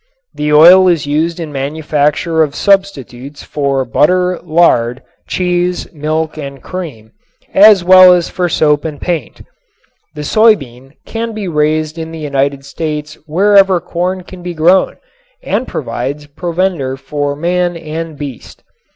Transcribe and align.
The 0.33 0.51
oil 0.51 0.87
is 0.87 1.05
used 1.05 1.39
in 1.39 1.51
manufacture 1.51 2.41
of 2.41 2.55
substitutes 2.55 3.43
for 3.43 3.85
butter, 3.85 4.39
lard, 4.41 5.03
cheese, 5.27 5.93
milk 5.93 6.37
and 6.39 6.59
cream, 6.59 7.11
as 7.53 7.83
well 7.83 8.11
as 8.11 8.27
for 8.27 8.49
soap 8.49 8.83
and 8.83 8.99
paint. 8.99 9.41
The 10.15 10.23
soy 10.23 10.55
bean 10.55 10.95
can 11.05 11.33
be 11.35 11.47
raised 11.47 11.99
in 11.99 12.11
the 12.11 12.17
United 12.17 12.65
States 12.65 13.13
wherever 13.27 13.79
corn 13.79 14.23
can 14.23 14.41
be 14.41 14.55
grown 14.55 14.97
and 15.43 15.67
provides 15.67 16.25
provender 16.25 16.97
for 16.97 17.35
man 17.35 17.77
and 17.77 18.17
beast. 18.17 18.63